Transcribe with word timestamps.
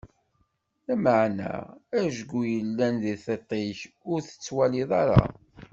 Lameɛna 0.85 1.47
ajgu 1.99 2.41
yellan 2.53 2.93
di 3.03 3.13
tiṭ-ik, 3.23 3.79
ur 4.11 4.19
t-tettwaliḍ 4.21 4.91
ara! 5.01 5.21